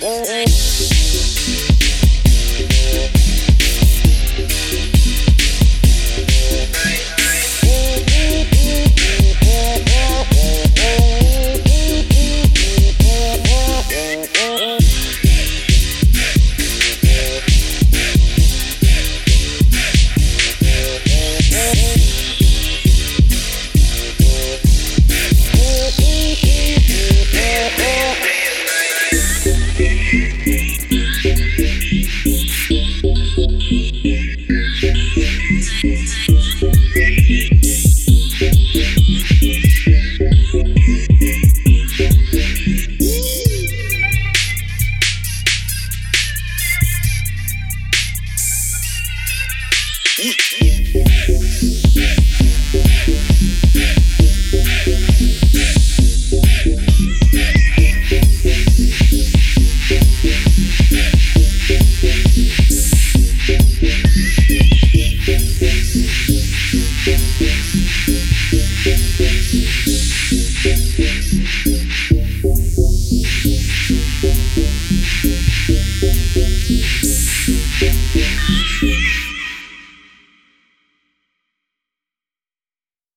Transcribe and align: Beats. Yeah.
Beats. 0.00 0.27
Yeah. 50.20 50.48